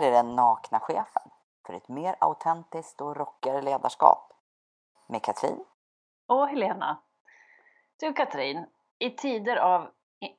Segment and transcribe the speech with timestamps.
[0.00, 1.22] här är den nakna chefen
[1.66, 4.32] för ett mer autentiskt och rockigare ledarskap.
[5.06, 5.64] Med Katrin.
[6.26, 7.02] Och Helena.
[8.00, 8.66] Du Katrin,
[8.98, 9.90] i tider av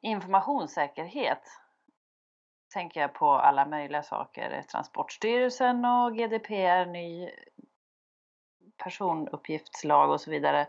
[0.02, 1.42] informationssäkerhet
[2.74, 4.62] tänker jag på alla möjliga saker.
[4.72, 7.32] Transportstyrelsen och GDPR, ny
[8.78, 10.68] personuppgiftslag och så vidare.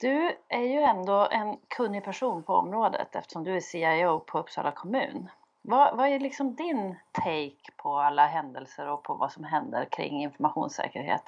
[0.00, 4.72] Du är ju ändå en kunnig person på området eftersom du är CIO på Uppsala
[4.72, 5.30] kommun.
[5.62, 10.22] Vad, vad, är liksom din take på alla händelser och på vad som händer kring
[10.22, 11.24] informationssäkerhet?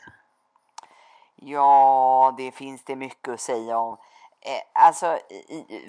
[1.36, 3.96] Ja, det finns det mycket att säga om.
[4.40, 5.18] Eh, alltså,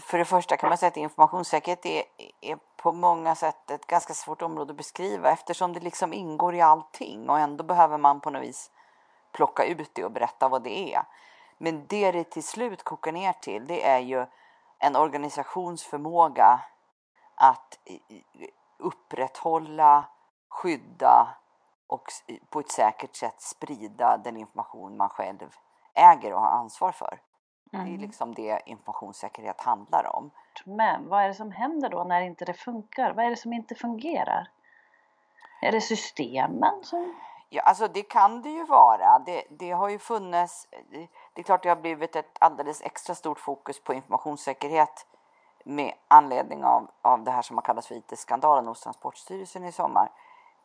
[0.02, 2.04] för det första kan man säga att informationssäkerhet är,
[2.42, 6.62] är på många sätt ett ganska svårt område att beskriva eftersom det liksom ingår i
[6.62, 8.72] allting och ändå behöver man på något vis
[9.32, 11.04] plocka ut det och berätta vad det är.
[11.58, 14.26] Men det det till slut kokar ner till det är ju
[14.80, 16.60] en organisations förmåga
[17.44, 17.80] att
[18.78, 20.06] upprätthålla,
[20.50, 21.28] skydda
[21.88, 22.08] och
[22.50, 25.56] på ett säkert sätt sprida den information man själv
[25.94, 27.20] äger och har ansvar för.
[27.74, 27.86] Mm.
[27.86, 28.02] Det är mm.
[28.02, 30.32] liksom det informationssäkerhet handlar om.
[30.66, 33.14] Men vad är det som händer då när inte det funkar?
[33.14, 34.50] Vad är det som inte fungerar?
[35.62, 37.16] Är det systemen som...
[37.50, 39.20] Ja, alltså det kan det ju vara.
[39.20, 40.68] Det, det har ju funnits...
[41.34, 45.06] Det är klart det har blivit ett alldeles extra stort fokus på informationssäkerhet
[45.64, 50.12] med anledning av, av det här som har kallats för IT-skandalen hos Transportstyrelsen i sommar.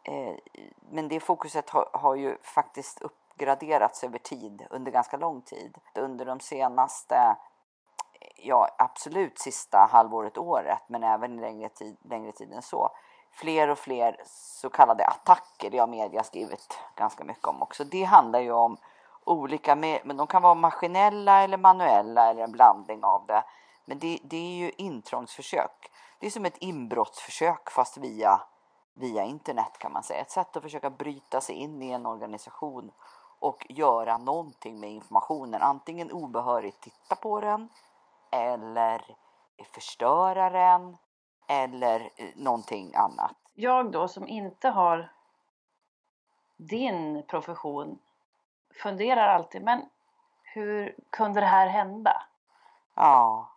[0.02, 0.34] Eh,
[0.90, 5.78] men det fokuset har, har ju faktiskt uppgraderats över tid, under ganska lång tid.
[5.94, 7.36] Under de senaste,
[8.36, 12.90] ja absolut sista halvåret, året, men även längre tid, längre tid än så.
[13.32, 17.84] Fler och fler så kallade attacker, det har media skrivit ganska mycket om också.
[17.84, 18.76] Det handlar ju om
[19.24, 23.44] olika, men de kan vara maskinella eller manuella eller en blandning av det.
[23.88, 25.90] Men det, det är ju intrångsförsök.
[26.18, 28.40] Det är som ett inbrottsförsök fast via,
[28.94, 30.20] via internet kan man säga.
[30.20, 32.90] Ett sätt att försöka bryta sig in i en organisation
[33.38, 35.62] och göra någonting med informationen.
[35.62, 37.68] Antingen obehörigt titta på den
[38.30, 39.16] eller
[39.74, 40.96] förstöra den
[41.48, 43.36] eller eh, någonting annat.
[43.54, 45.12] Jag då som inte har
[46.56, 47.98] din profession
[48.82, 49.88] funderar alltid, men
[50.42, 52.22] hur kunde det här hända?
[52.94, 53.48] Ja,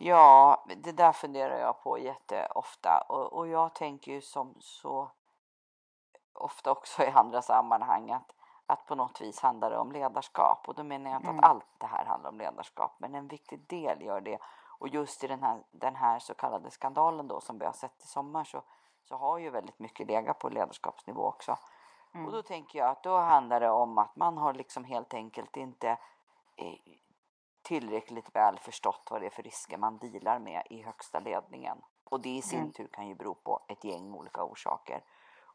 [0.00, 5.10] Ja, det där funderar jag på jätteofta och, och jag tänker ju som så
[6.32, 8.32] ofta också i andra sammanhang att,
[8.66, 11.38] att på något vis handlar det om ledarskap och då menar jag inte mm.
[11.38, 14.38] att allt det här handlar om ledarskap men en viktig del gör det
[14.78, 18.04] och just i den här, den här så kallade skandalen då som vi har sett
[18.04, 18.62] i sommar så,
[19.04, 21.58] så har ju väldigt mycket legat på ledarskapsnivå också.
[22.14, 22.26] Mm.
[22.26, 25.56] Och då tänker jag att då handlar det om att man har liksom helt enkelt
[25.56, 25.88] inte
[26.56, 26.74] eh,
[27.68, 31.82] tillräckligt väl förstått vad det är för risker man dealar med i högsta ledningen.
[32.04, 32.72] Och det i sin mm.
[32.72, 35.02] tur kan ju bero på ett gäng olika orsaker.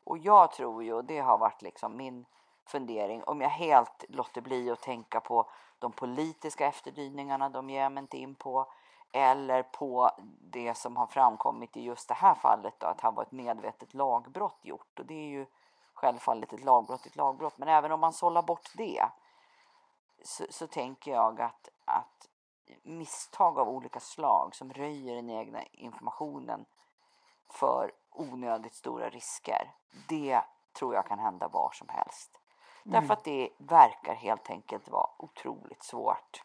[0.03, 2.25] Och jag tror ju, och det har varit liksom min
[2.65, 8.01] fundering, om jag helt låter bli att tänka på de politiska efterdyningarna, de ger mig
[8.01, 8.71] inte in på,
[9.11, 13.11] eller på det som har framkommit i just det här fallet då, att det har
[13.11, 14.99] varit medvetet lagbrott gjort.
[14.99, 15.45] Och det är ju
[15.93, 17.57] självfallet ett lagbrott, ett lagbrott.
[17.57, 19.05] Men även om man sållar bort det
[20.23, 21.69] så, så tänker jag att
[22.83, 26.65] misstag av olika slag som röjer den egna informationen
[27.49, 29.71] för onödigt stora risker.
[30.07, 30.41] Det
[30.73, 32.39] tror jag kan hända var som helst.
[32.85, 32.99] Mm.
[32.99, 36.43] Därför att det verkar helt enkelt vara otroligt svårt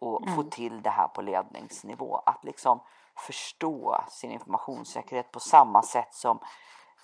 [0.00, 0.36] att mm.
[0.36, 2.16] få till det här på ledningsnivå.
[2.26, 2.80] Att liksom
[3.16, 6.38] förstå sin informationssäkerhet på samma sätt som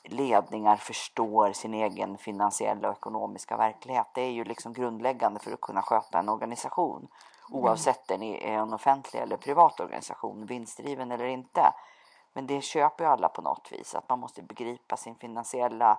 [0.05, 4.07] ledningar förstår sin egen finansiella och ekonomiska verklighet.
[4.15, 7.09] Det är ju liksom grundläggande för att kunna sköta en organisation.
[7.55, 11.75] Oavsett om det är en offentlig eller privat organisation, vinstdriven eller inte.
[12.33, 15.99] Men det köper ju alla på något vis, att man måste begripa sin finansiella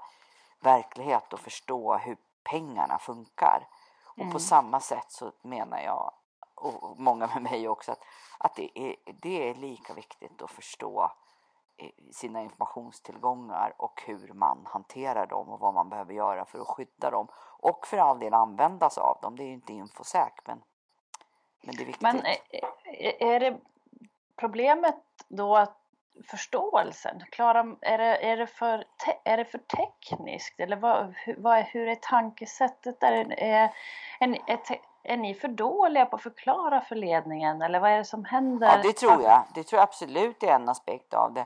[0.59, 3.67] verklighet och förstå hur pengarna funkar.
[4.05, 4.40] Och på mm.
[4.40, 6.13] samma sätt så menar jag,
[6.55, 8.03] och många med mig också, att,
[8.37, 11.11] att det, är, det är lika viktigt att förstå
[12.11, 17.11] sina informationstillgångar och hur man hanterar dem och vad man behöver göra för att skydda
[17.11, 17.28] dem
[17.59, 19.35] och för all del användas av dem.
[19.35, 20.63] Det är ju inte infosäk men,
[21.66, 22.02] men det är viktigt.
[22.02, 22.22] Men
[23.20, 23.58] är det
[24.35, 24.96] problemet
[25.28, 25.78] då att
[26.23, 28.84] förståelsen, Klara, är, det, är, det för
[29.23, 33.12] är det för tekniskt eller vad, vad, hur är tankesättet där?
[33.12, 33.72] Är,
[34.20, 34.59] är, är,
[35.03, 38.68] är ni för dåliga på att förklara för ledningen eller vad är det som händer?
[38.68, 39.44] Ja, det tror jag.
[39.56, 41.46] Det tror jag absolut är en aspekt av det.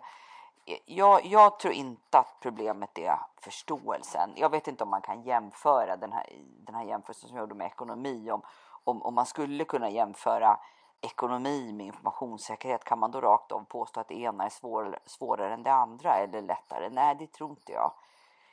[0.85, 4.29] Jag, jag, tror inte att problemet är förståelsen.
[4.35, 6.25] Jag vet inte om man kan jämföra den här,
[6.65, 8.31] den här jämförelsen som jag gjorde med ekonomi.
[8.31, 8.41] Om,
[8.89, 10.59] om, om man skulle kunna jämföra
[11.01, 15.53] ekonomi med informationssäkerhet, kan man då rakt av påstå att det ena är svår, svårare
[15.53, 16.89] än det andra eller lättare?
[16.89, 17.91] Nej, det tror inte jag.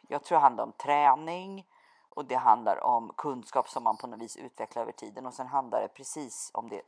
[0.09, 1.67] Jag tror det handlar om träning
[2.11, 5.47] och det handlar om kunskap som man på något vis utvecklar över tiden och sen
[5.47, 6.83] handlar det precis om det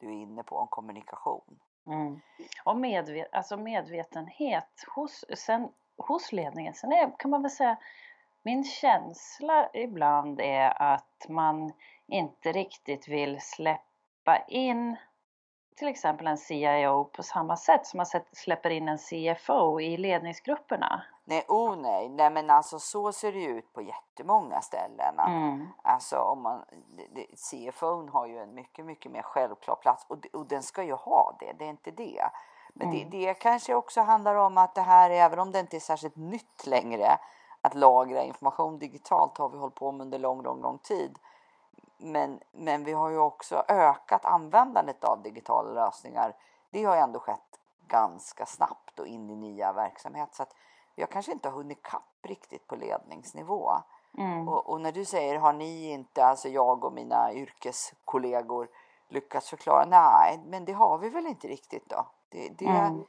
[0.00, 1.58] du är inne på, om kommunikation.
[1.86, 2.20] Mm.
[2.64, 6.74] Och medvet alltså medvetenhet hos, sen, hos ledningen.
[6.74, 7.76] Sen är, kan man väl säga,
[8.42, 11.72] min känsla ibland är att man
[12.06, 14.96] inte riktigt vill släppa in
[15.76, 21.02] till exempel en CIO på samma sätt som man släpper in en CFO i ledningsgrupperna.
[21.24, 25.18] Nej, oh nej, nej men alltså så ser det ut på jättemånga ställen.
[25.18, 25.68] Mm.
[25.82, 26.64] Alltså om man,
[27.36, 31.36] CFO har ju en mycket, mycket mer självklar plats och, och den ska ju ha
[31.40, 32.22] det, det är inte det.
[32.74, 33.10] Men mm.
[33.10, 36.16] det, det kanske också handlar om att det här, även om det inte är särskilt
[36.16, 37.18] nytt längre,
[37.60, 41.18] att lagra information digitalt har vi hållit på med under lång, lång, lång tid.
[41.96, 46.36] Men, men vi har ju också ökat användandet av digitala lösningar.
[46.70, 50.34] Det har ju ändå skett ganska snabbt och in i nya verksamheter.
[50.34, 50.54] Så att
[50.94, 53.72] jag kanske inte har hunnit kapp riktigt på ledningsnivå.
[54.18, 54.48] Mm.
[54.48, 58.68] Och, och, när du säger, har ni inte, alltså jag och mina yrkeskollegor
[59.08, 59.84] lyckats förklara?
[59.84, 62.06] Nej, men det har vi väl inte riktigt då.
[62.28, 63.04] Det, det, mm.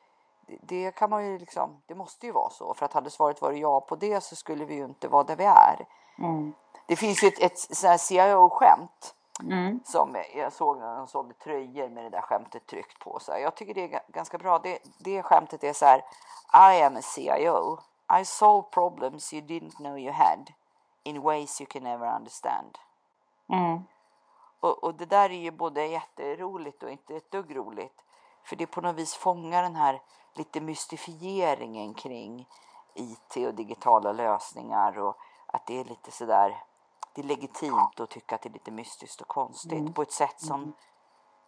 [0.48, 2.74] det, det, kan man ju liksom, det måste ju vara så.
[2.74, 5.36] För att hade svaret varit ja på det så skulle vi ju inte vara där
[5.36, 5.86] vi är.
[6.20, 6.54] Mm.
[6.88, 9.16] Det finns ju ett, ett CIO-skämt.
[9.44, 9.80] Mm.
[9.86, 13.42] Som jag såg när de sålde tröjor med det där skämtet tryckt på sig.
[13.42, 14.60] Jag tycker det är ganska bra.
[14.60, 16.06] Det, det skämtet är så här.
[16.54, 17.80] I am a CIO.
[18.22, 20.52] I solve problems you didn't know you had
[21.04, 22.78] in ways you can never understand.
[23.50, 23.84] Mm.
[24.60, 28.02] Och, och, det där är ju både jätteroligt och inte ett dugg roligt.
[28.44, 30.02] För det på något vis fångar den här
[30.34, 32.48] lite mystifieringen kring
[32.94, 35.18] IT och digitala lösningar och
[35.48, 36.64] att det är lite sådär
[37.16, 39.94] det är legitimt att tycka att det är lite mystiskt och konstigt mm.
[39.94, 40.74] på ett sätt som, mm.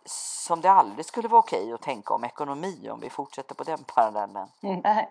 [0.05, 3.83] som det aldrig skulle vara okej att tänka om ekonomi om vi fortsätter på den
[3.83, 4.47] parallellen.
[4.83, 5.09] Nej,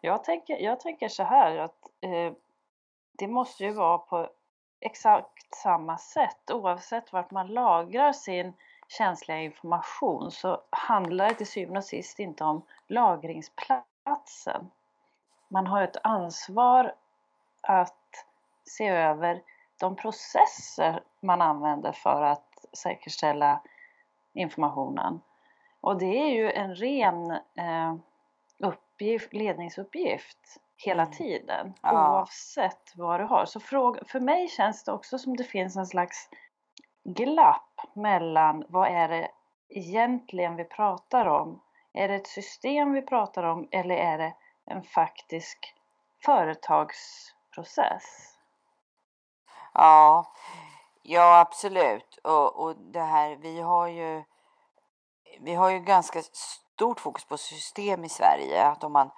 [0.00, 2.32] jag tänker, jag tänker så här att eh,
[3.18, 4.28] det måste ju vara på
[4.80, 8.52] exakt samma sätt oavsett vart man lagrar sin
[8.88, 14.70] känsliga information så handlar det till syvende och sist inte om lagringsplatsen.
[15.48, 16.94] Man har ett ansvar
[17.62, 18.26] att
[18.64, 19.42] se över
[19.80, 23.60] de processer man använder för att säkerställa
[24.34, 25.20] informationen.
[25.80, 27.94] Och det är ju en ren eh,
[28.58, 31.14] uppgift, ledningsuppgift hela mm.
[31.14, 31.92] tiden ja.
[31.92, 33.44] oavsett vad du har.
[33.44, 36.28] Så fråga, för mig känns det också som det finns en slags
[37.04, 39.28] glapp mellan vad är det
[39.68, 41.62] egentligen vi pratar om?
[41.92, 44.34] Är det ett system vi pratar om eller är det
[44.66, 45.74] en faktisk
[46.24, 48.33] företagsprocess?
[49.74, 50.32] Ja,
[51.02, 52.18] ja absolut.
[52.24, 54.24] Och, och det här, vi har ju
[55.40, 58.66] vi har ju ganska stort fokus på system i Sverige.
[58.66, 59.10] Att om man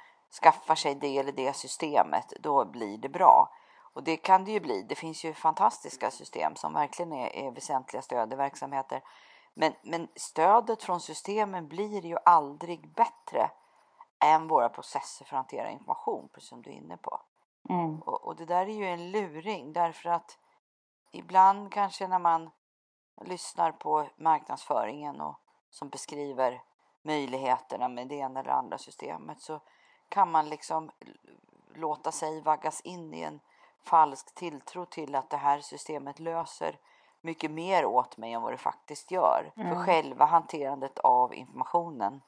[0.42, 3.50] skaffar sig det eller det systemet, då blir det bra.
[3.92, 4.82] Och det kan det ju bli.
[4.82, 9.02] Det finns ju fantastiska system som verkligen är, är väsentliga stöd i verksamheter.
[9.54, 13.50] Men, men stödet från systemen blir ju aldrig bättre
[14.24, 17.20] än våra processer för att hantera information, precis som du är inne på.
[17.68, 18.02] Mm.
[18.02, 20.38] Och, och, det där är ju en luring därför att
[21.18, 22.50] ibland kanske när man
[23.24, 26.62] lyssnar på marknadsföringen och som beskriver
[27.02, 29.60] möjligheterna med det ena eller andra systemet så
[30.08, 30.90] kan man liksom
[31.74, 33.40] låta sig vaggas in i en
[33.84, 36.78] falsk tilltro till att det här systemet löser
[37.20, 39.52] mycket mer åt mig än vad det faktiskt gör.
[39.56, 39.68] Mm.
[39.68, 42.22] För själva hanterandet av informationen,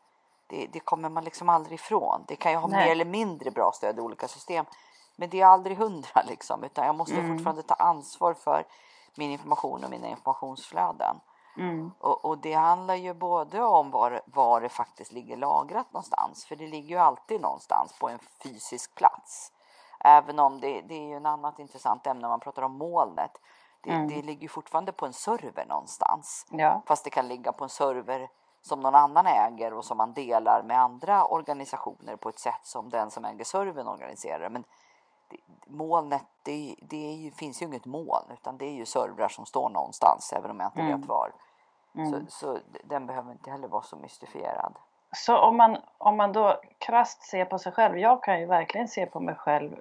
[0.46, 2.24] det, det, kommer man liksom aldrig ifrån.
[2.28, 2.84] Det kan ju ha Nej.
[2.84, 4.66] mer eller mindre bra stöd i olika system.
[5.18, 7.36] Men det är aldrig hundra liksom, utan jag måste mm.
[7.36, 8.64] fortfarande ta ansvar för
[9.14, 11.20] min information och mina informationsflöden.
[11.56, 11.90] Mm.
[11.98, 16.56] Och, och, det handlar ju både om var, var det faktiskt ligger lagrat någonstans, för
[16.56, 19.52] det ligger ju alltid någonstans på en fysisk plats.
[20.00, 23.40] Även om det, det är ju en annat intressant ämne när man pratar om molnet.
[23.80, 24.08] Det, mm.
[24.08, 26.46] det ligger fortfarande på en server någonstans.
[26.50, 26.82] Ja.
[26.86, 28.28] Fast det kan ligga på en server
[28.62, 32.90] som någon annan äger och som man delar med andra organisationer på ett sätt som
[32.90, 34.48] den som äger servern organiserar.
[34.48, 34.64] Men
[35.66, 39.68] molnet, det, det ju, finns ju inget moln utan det är ju servrar som står
[39.68, 41.00] någonstans även om jag inte mm.
[41.00, 41.32] vet var.
[41.94, 42.10] Mm.
[42.10, 44.74] Så, så den behöver inte heller vara så mystifierad.
[45.12, 48.88] Så om man, om man då krasst ser på sig själv, jag kan ju verkligen
[48.88, 49.80] se på mig själv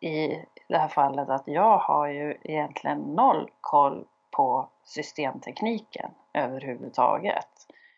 [0.00, 7.48] i det här fallet att jag har ju egentligen noll koll på systemtekniken överhuvudtaget.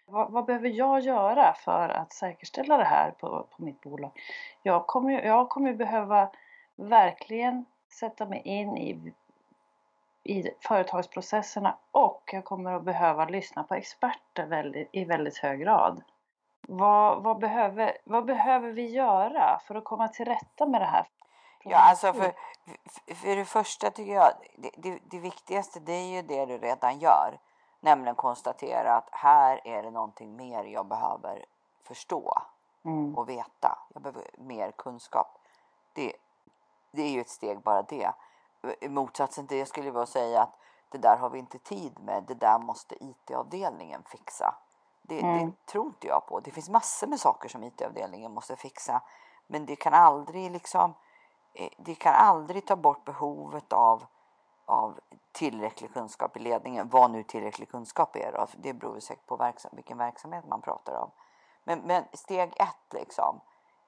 [0.07, 4.11] Vad, vad, behöver jag göra för att säkerställa det här på, på mitt bolag?
[4.63, 6.31] Jag kommer, jag kommer behöva
[6.77, 9.13] verkligen sätta mig in i
[10.25, 16.03] i företagsprocesserna och jag kommer att behöva lyssna på experter väldigt, i väldigt hög grad.
[16.69, 21.07] Vad, vad, behöver, vad behöver vi göra för att komma till rätta med det här?
[21.65, 22.33] Ja, alltså för,
[23.15, 26.99] för det första tycker jag det, det, det viktigaste det är ju det du redan
[26.99, 27.39] gör.
[27.81, 31.45] Nämligen konstatera att här är det någonting mer jag behöver
[31.83, 32.43] förstå
[32.87, 33.19] Mm.
[33.19, 33.79] och veta.
[33.95, 35.39] Jag behöver mer kunskap.
[35.93, 36.13] Det,
[36.95, 38.13] det är ju ett steg bara det.
[38.81, 40.59] I motsatsen till det skulle jag säga att
[40.89, 42.25] det där har vi inte tid med.
[42.29, 44.55] Det där måste IT-avdelningen fixa.
[45.03, 45.47] Det, Mm.
[45.47, 46.41] det tror inte jag på.
[46.41, 49.03] Det finns massor med saker som IT-avdelningen måste fixa.
[49.47, 50.95] Men det kan aldrig liksom
[51.55, 54.05] eh, det kan aldrig ta bort behovet av,
[54.65, 55.01] av
[55.33, 56.89] tillräcklig kunskap i ledningen.
[56.89, 58.47] Vad nu tillräcklig kunskap är då.
[58.57, 61.11] Det beror säkert på verksam, vilken verksamhet man pratar om.
[61.65, 63.41] Men, men steg ett liksom.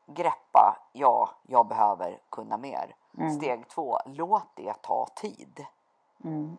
[0.06, 2.96] Greppa, ja, jag behöver kunna mer.
[3.18, 3.30] Mm.
[3.30, 5.66] Steg två, låt det ta tid.
[6.24, 6.56] Mm.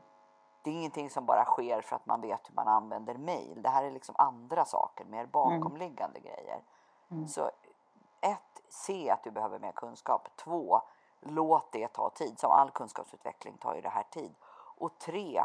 [0.63, 3.61] Det är ingenting som bara sker för att man vet hur man använder mail.
[3.61, 6.61] Det här är liksom andra saker, mer bakomliggande grejer.
[7.11, 7.27] Mm.
[7.27, 7.51] Så
[8.21, 10.29] ett, se att du behöver mer kunskap.
[10.35, 10.81] Två,
[11.21, 12.39] låt det ta tid.
[12.39, 14.35] Som all kunskapsutveckling tar ju det här tid.
[14.77, 15.43] Och tre,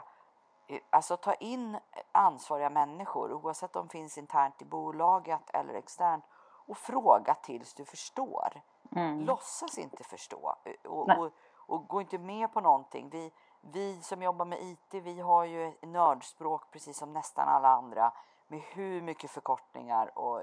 [0.67, 1.79] eh, alltså ta in
[2.13, 6.25] ansvariga människor oavsett om de finns internt i bolaget eller externt
[6.67, 8.63] och fråga tills du förstår.
[8.97, 9.21] Mm.
[9.21, 13.09] Låtsas inte förstå eh, och, och, och gå inte med på någonting.
[13.11, 18.13] Vi, vi som jobbar med IT, vi har ju nördspråk precis som nästan alla andra
[18.49, 20.43] med hur mycket förkortningar och,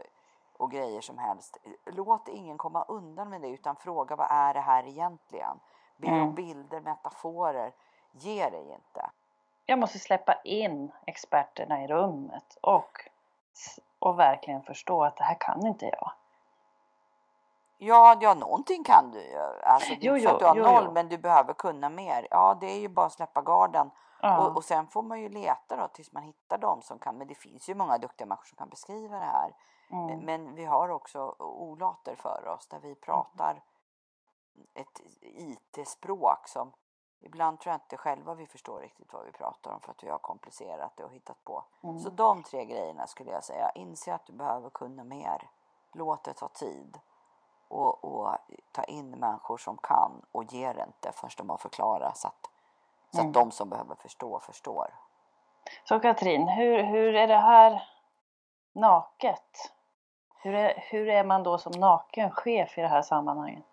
[0.58, 1.58] och grejer som helst.
[1.86, 5.60] Låt ingen komma undan med det utan fråga vad är det här egentligen?
[5.98, 6.36] Be om Mm.
[6.36, 7.74] bilder, metaforer.
[8.12, 9.10] Ge dig inte.
[9.66, 13.10] Jag måste släppa in experterna i rummet och,
[14.00, 16.12] och verkligen förstå att det här kan inte jag.
[17.82, 19.40] Ja, ja, någonting kan du ju.
[19.64, 20.92] Alltså, det är Jo, inte jo, att du har jo, noll, jo.
[20.92, 22.28] men du behöver kunna mer.
[22.32, 23.92] Ja, det är ju bara att släppa garden.
[24.22, 24.48] Ja.
[24.48, 27.18] Och, och sen får man ju leta då tills man hittar dem som kan.
[27.18, 29.56] Men det finns ju många duktiga människor som kan beskriva det här.
[29.92, 30.20] Mm.
[30.20, 33.62] Men vi har också olater för oss där vi pratar
[34.74, 36.72] ett IT-språk som
[37.22, 40.10] ibland tror jag inte själva vi förstår riktigt vad vi pratar om för att vi
[40.10, 41.64] har komplicerat det och hittat på.
[41.84, 42.00] Mm.
[42.00, 43.72] Så de tre grejerna skulle jag säga.
[43.76, 45.50] Inse att du behöver kunna mer.
[45.94, 47.00] Låt det ta tid.
[47.68, 48.36] Och, och
[48.72, 52.50] ta in människor som kan och ge det inte förrän de har förklarat så att,
[53.12, 53.30] så Mm.
[53.30, 54.94] att de som behöver förstå förstår.
[55.84, 57.90] Så Katrin, hur, hur är det här
[58.74, 59.74] naket?
[60.42, 63.66] Hur är, hur är man då som naken chef i det här sammanhanget?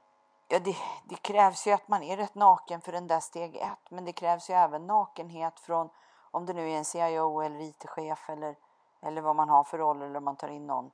[0.49, 3.91] Ja, det, det krävs ju att man är rätt naken för den där steg ett.
[3.91, 5.89] Men det krävs ju även nakenhet från
[6.31, 8.57] om det nu är en CIO eller IT-chef eller,
[9.01, 10.91] eller vad man har för roll eller om man tar in någon.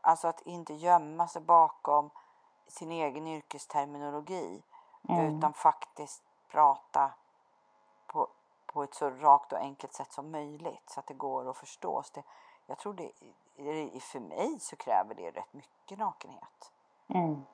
[0.00, 2.10] Alltså att inte gömma sig bakom
[2.68, 4.62] sin egen yrkesterminologi
[5.08, 5.38] Mm.
[5.38, 7.12] utan faktiskt prata
[8.06, 8.28] på,
[8.66, 12.10] på ett så rakt och enkelt sätt som möjligt så att det går att förstås.
[12.10, 12.22] Det,
[12.66, 13.12] jag tror det,
[14.00, 16.72] för mig så kräver det rätt mycket nakenhet.
[17.08, 17.44] Mm.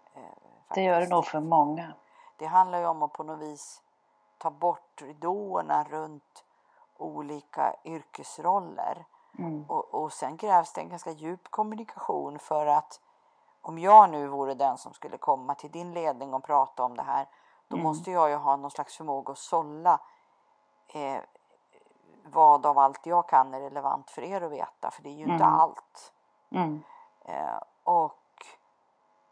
[0.69, 1.11] Eh, Det gör det faktiskt.
[1.12, 1.92] nog för många.
[2.37, 3.83] Det handlar ju om att på något vis
[4.38, 6.45] ta bort ridåerna runt
[6.97, 9.04] olika yrkesroller.
[9.38, 9.64] Mm.
[9.69, 13.00] Och, och sen krävs det en ganska djup kommunikation för att
[13.62, 17.02] om jag nu vore den som skulle komma till din ledning och prata om det
[17.02, 17.28] här
[17.69, 17.85] då Mm.
[17.87, 20.00] måste jag ju ha någon slags förmåga att sålla
[20.88, 21.19] eh,
[22.25, 25.23] vad av allt jag kan är relevant för er att veta för det är ju
[25.33, 25.54] inte Mm.
[25.54, 26.12] allt.
[26.50, 26.83] Mm.
[27.25, 28.47] Eh, och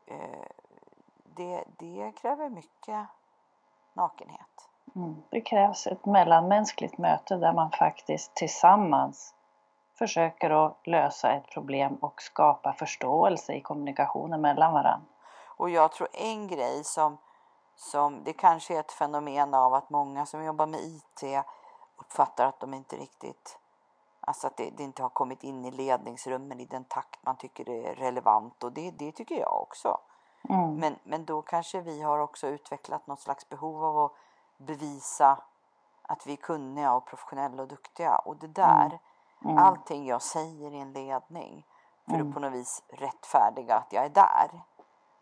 [0.07, 0.47] eh,
[1.41, 3.07] det, det kräver mycket
[3.93, 4.69] nakenhet.
[4.97, 5.23] Mm.
[5.31, 9.35] Det krävs ett mellanmänskligt möte där man faktiskt tillsammans
[9.99, 15.07] försöker att lösa ett problem och skapa förståelse i kommunikationen mellan varandra.
[15.57, 17.19] Och jag tror en grej som,
[17.77, 21.45] som det kanske är ett fenomen av att många som jobbar med IT
[21.97, 23.59] uppfattar att de inte riktigt,
[24.21, 27.65] alltså att det, det inte har kommit in i ledningsrummen i den takt man tycker
[27.65, 30.01] det är relevant och det, det tycker jag också.
[30.49, 30.75] Mm.
[30.77, 34.13] Men, men då kanske vi har också utvecklat något slags behov av att
[34.59, 35.39] bevisa
[36.03, 38.99] att vi är kunniga och professionella och duktiga och det där,
[39.45, 39.59] Mm.
[39.59, 41.67] allting jag säger i en ledning
[42.09, 42.29] för Mm.
[42.29, 44.63] att på något vis rättfärdiga att jag är där.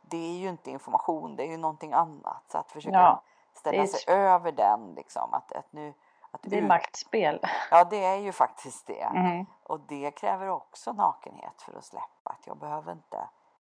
[0.02, 2.42] Det är ju inte information, det är ju någonting annat.
[2.48, 3.22] Så att försöka Ja,
[3.54, 5.34] ställa är- sig över den liksom.
[5.34, 5.94] Att, att nu,
[6.30, 7.40] att Det är ut- maktspel.
[7.70, 9.02] Ja, det är ju faktiskt det.
[9.02, 9.46] Mm.
[9.62, 12.06] Och det kräver också nakenhet för att släppa.
[12.30, 13.28] Att jag behöver inte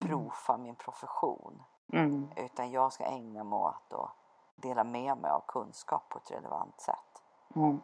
[0.07, 1.63] profa min profession.
[1.93, 2.33] Mm.
[2.37, 4.17] Utan jag ska ägna mig åt att
[4.57, 7.23] dela med mig av kunskap på ett relevant sätt.
[7.57, 7.81] Mm.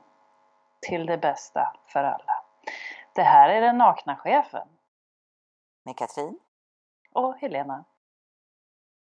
[0.89, 2.45] Till det bästa för alla.
[3.15, 4.69] Det här är den nakna chefen
[5.85, 6.39] Med Katrin?
[7.15, 7.85] och Helena.